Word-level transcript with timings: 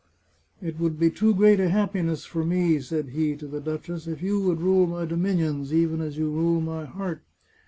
"It 0.67 0.79
would 0.79 0.99
be 0.99 1.11
too 1.11 1.35
great 1.35 1.59
a 1.59 1.69
happiness 1.69 2.25
for 2.25 2.43
me," 2.43 2.79
said 2.79 3.09
he 3.09 3.35
to 3.35 3.45
the 3.45 3.61
duchess," 3.61 4.07
if 4.07 4.23
you 4.23 4.41
would 4.41 4.59
rule 4.59 4.87
my 4.87 5.05
dominions, 5.05 5.71
even 5.71 6.01
as 6.01 6.17
you 6.17 6.27
rule 6.31 6.59
my 6.59 6.85
heart. 6.85 7.21